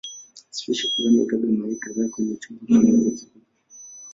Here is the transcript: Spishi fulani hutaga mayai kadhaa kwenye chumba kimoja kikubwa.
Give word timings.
Spishi 0.49 0.91
fulani 0.93 1.17
hutaga 1.19 1.47
mayai 1.47 1.75
kadhaa 1.75 2.07
kwenye 2.07 2.35
chumba 2.35 2.65
kimoja 2.65 3.11
kikubwa. 3.11 3.47